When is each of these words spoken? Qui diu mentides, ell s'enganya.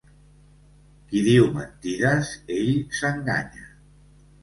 Qui 1.11 1.21
diu 1.27 1.45
mentides, 1.59 2.35
ell 2.59 2.75
s'enganya. 3.01 3.73